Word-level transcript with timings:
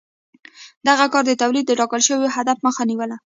دغه 0.87 1.05
کار 1.13 1.23
د 1.27 1.31
تولید 1.41 1.65
د 1.67 1.71
ټاکل 1.79 2.01
شوي 2.09 2.27
هدف 2.35 2.57
مخه 2.67 2.81
نیوله. 2.89 3.15